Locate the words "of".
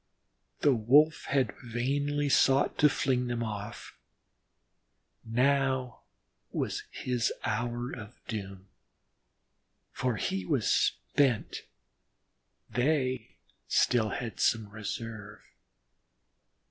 7.93-8.19